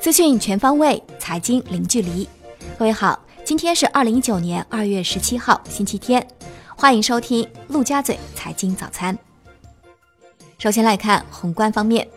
[0.00, 2.28] 资讯全方位，财经零距离。
[2.76, 6.26] 各位好，今天是二零一九年二月十七号，星期天，
[6.74, 9.16] 欢迎收听陆家嘴财经早餐。
[10.58, 12.08] 首先来看宏观方面，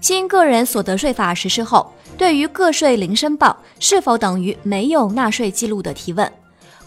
[0.00, 6.32] 新个人所得税法实施后，对于个税零申报是否等于没有纳税记录的提问，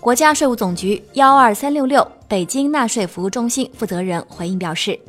[0.01, 4.99] 国家税务总局幺二三六六北京纳税服务中心负责人回应表示。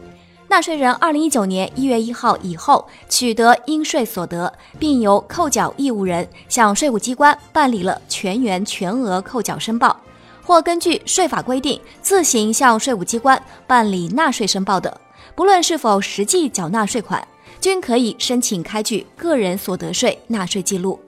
[0.53, 9.99] 纳税人二零一九年一月一号以后取得应税所得，并由扣缴义务人向税务机关办理了全员全额扣缴申报，
[10.45, 15.01] 或根据税法规定自行向税务机关办理纳税申报的，
[15.35, 17.27] 不论是否实际缴纳税款，
[17.59, 21.01] 均可以申请开具个人所得税纳税记录。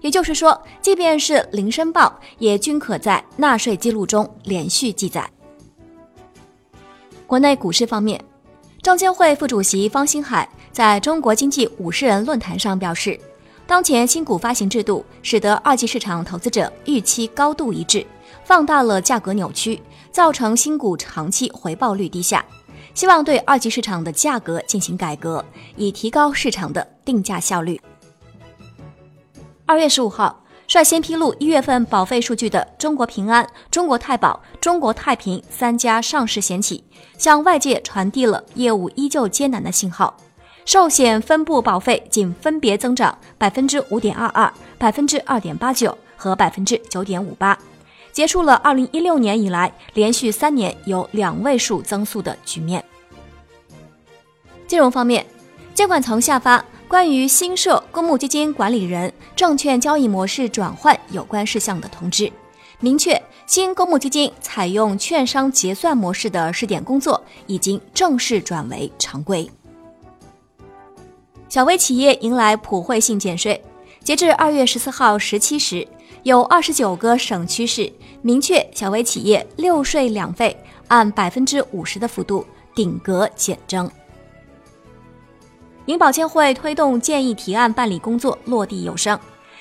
[0.00, 5.28] 也就是说，即便是零申报，也均可在纳税记录中连续记载。
[7.26, 8.18] 国内股市方面。
[8.86, 13.18] 证监会副主席方星海在中国经济五十人论坛上表示，
[13.66, 18.06] 当前新股发行制度使得二级市场投资者预期高度一致，
[18.44, 22.44] 放大了价格扭曲，造成新股长期回报率低下。
[22.94, 27.80] 希望对二级市场的价格进行改革，以提高市场的定价效率。
[29.66, 30.44] 二月十五号。
[30.68, 36.82] 率先披露一月份保费数据的中国平安、中国太保、中国太平三家上市险企，
[37.16, 40.16] 向外界传递了业务依旧艰难的信号。
[40.64, 47.56] 寿险分部保费仅分别增长百分之五点二二、百分之二点八九和百分之九点五八，
[48.12, 52.84] 结束了二零一六年以来连续三年有两位数增速的局面。
[54.66, 55.24] 金融方面，
[55.74, 56.64] 监管层下发。
[56.88, 62.32] 关于新设公募基金管理人证券交易模式转换有关事项的通知，
[62.78, 69.50] 明确新公募基金采用券商结算模式的试点工作已经正式转为常规。
[71.48, 73.60] 小微企业迎来普惠性减税，
[74.04, 75.86] 截至二月十四号十七时，
[76.22, 77.92] 有二十九个省区市
[78.22, 83.90] 明确小微企业六税两费按百分之五十的幅度顶格减征。
[85.86, 89.18] 银保监会推动建议提案办理工作落地有声。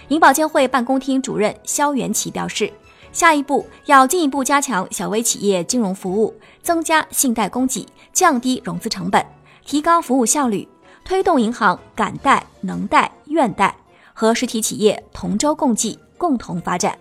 [0.08, 2.72] 银保监会办公厅主任肖元奇表示，
[3.12, 9.24] 下一步要进一步加强小微企业金融服务，增加信贷供给，降低融资成本，
[9.66, 10.68] 提高服务效率，
[11.04, 13.76] 推动银行敢贷能贷愿贷，
[14.14, 16.98] 和实体企业同舟共济，共同发展。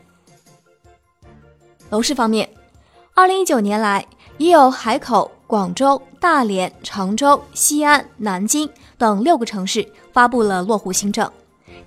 [1.88, 2.50] 楼市方面，
[3.14, 4.06] 二零一九年来
[4.36, 5.30] 已有海口。
[5.46, 11.30] 广州、大连、常州、西安、南京等六个城市发布了落户新政，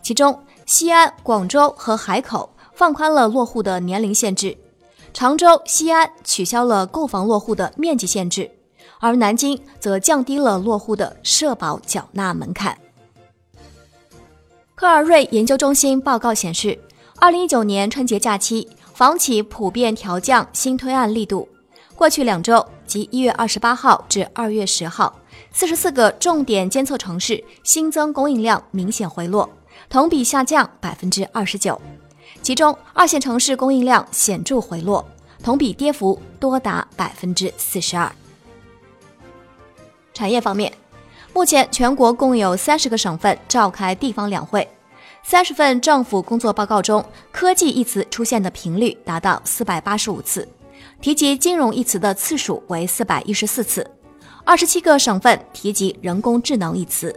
[0.02, 4.56] 其中西安、广州和海口放宽了落户的年龄限制，
[5.14, 8.50] 常州、西安取消了购房落户的面积限制，
[9.00, 12.78] 而南京则降低了落户的社保缴纳门槛。
[14.76, 16.80] 科尔瑞研究中心报告显示，
[17.20, 21.50] 二零一九年春节假期房企普遍调降新推案力度。
[21.98, 25.20] 过去两周，即一月二十八号至二月十号，
[25.52, 29.50] 四十四个重点监测城市新增供应量明显回落，
[29.90, 31.82] 同比下降百分之二十九。
[32.44, 35.04] 其中，二线城市供应量显著回落，
[35.42, 38.12] 同比跌幅多达百分之四十二。
[40.14, 40.72] 产业方面，
[41.34, 44.70] 目前全国共有三十个省份召开地方两会，
[45.24, 50.48] 三十份政府工作报告中，科技一词出现的频率达到四百八十五次。
[51.02, 53.90] 提及金融一词的次数为四百一十四次，
[54.44, 57.14] 二十七个省份提及人工智能一词，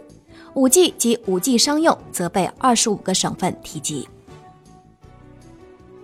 [0.53, 4.07] 五 G 及五 G 商用则被二十五个省份提及。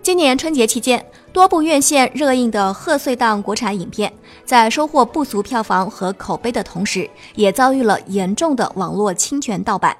[0.01, 4.11] 今年春节期间，多部院线热映的贺岁档国产影片，
[4.45, 9.95] 在收获不俗票房和口碑的同时，也遭遇了严重的网络侵权盗版。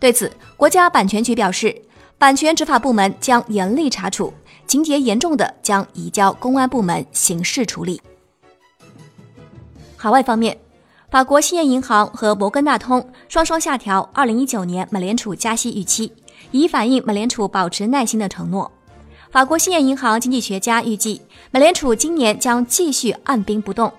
[0.00, 1.74] 对此，国家版权局表示，
[2.18, 4.34] 版权执法部门将严厉查处。
[4.66, 8.00] 情节严重的将移交公安部门刑事处理。
[9.96, 10.58] 海外方面，
[11.10, 16.12] 法国兴业银行和摩根大通双双下调2019年美联储加息预期，
[16.50, 18.70] 以反映美联储保持耐心的承诺。
[19.30, 21.20] 法国兴业银行经济学家预计，
[21.50, 23.92] 美联储今年将继续按兵不动，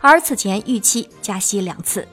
[0.00, 2.06] 而此前预期加息两次。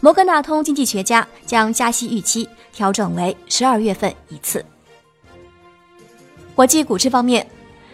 [0.00, 4.64] 摩根大通经济学家将加息预期调整为十二月份一次。
[6.60, 7.46] 国际股市方面，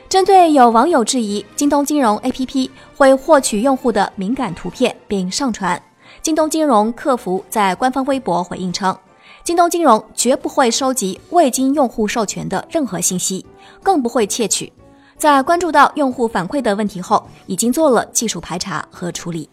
[0.08, 5.80] 针对有网友质疑京东金融 APP 会获取用户的敏感图片并上传，
[6.20, 8.98] 京东金融客服在官方微博回应称，
[9.44, 13.46] 京东金融绝不会收集未经用户授权的任何信息，
[13.84, 14.72] 更不会窃取。
[15.16, 19.48] 在关注到用户反馈的问题后，已经做了技术排查和处理。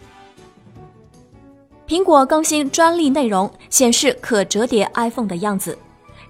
[1.88, 5.78] 苹果更新专利内容，显示可折叠 iPhone 的样子。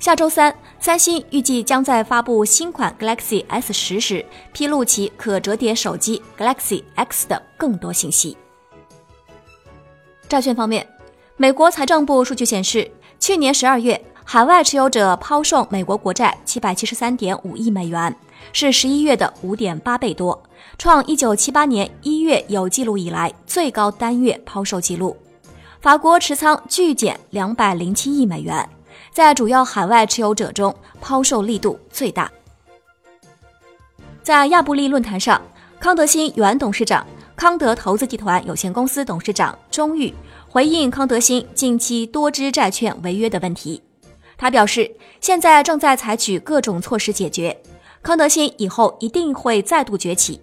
[0.03, 8.35] 下周三，三星预计将在发布新款 Galaxy S 十时披露其可折叠手机 Galaxy X 的更多信息。
[10.27, 10.85] 债券方面，
[11.37, 18.13] 美国财政部数据显示，去年十二月，海外持有者抛售美国国债七百七十三点五亿美元，
[18.51, 20.43] 是十一月的五点八倍多，
[20.77, 25.15] 创一九七八年一月有记录以来最高单月抛售记录。
[25.79, 28.67] 法国持仓巨减两百零七亿美元。
[29.13, 32.31] 在主要海外持有者中，抛售力度最大。
[34.23, 35.39] 在亚布力论坛上，
[35.79, 37.05] 康德新原董事长、
[37.35, 40.11] 康德投资集团有限公司董事长钟玉
[40.49, 43.79] 回应康德新近期多支债券违约的问题。
[44.35, 47.55] 他表示，现在正在采取各种措施解决。
[48.01, 50.41] 康德新以后一定会再度崛起。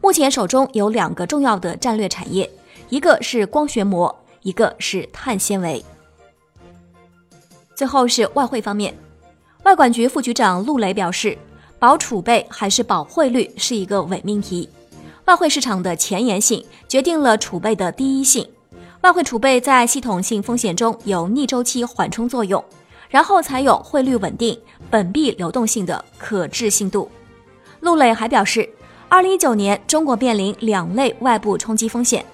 [0.00, 2.50] 目前手中有两个重要的战略产业，
[2.88, 5.84] 一个是光学膜，一个是碳纤维。
[7.76, 8.96] 最后是外汇方面，
[9.64, 11.36] 外管局副局长陆雷表示，
[11.78, 14.66] 保储备还是保汇率是一个伪命题。
[15.26, 18.48] 外汇市场的前沿性决定了储备的第一性。
[19.02, 22.64] 外汇储备在系统性风险中有逆周期缓冲作用，
[23.10, 24.58] 然后才有汇率稳定、
[24.88, 27.10] 本币流动性的可置信度。
[27.80, 28.66] 陆磊还表示，
[29.10, 32.24] 二零一九年中国面临两类外部冲击风险，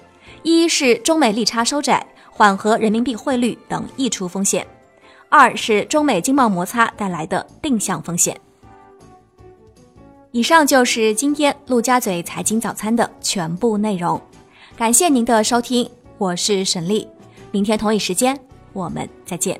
[0.41, 4.65] 一是中美利差收窄，缓和人民币汇率等溢出风险。
[5.35, 8.39] 二是中美经贸摩擦带来的定向风险。
[10.29, 14.21] 以上就是今天陆家嘴财经早餐的全部内容，
[14.77, 15.89] 感谢您的收听，
[16.19, 17.07] 我是沈丽，
[17.49, 18.39] 明天同一时间
[18.73, 19.59] 我们再见。